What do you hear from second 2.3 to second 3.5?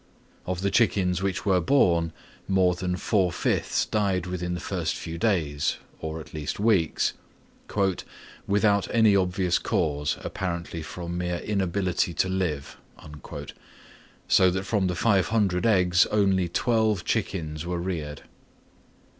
more than four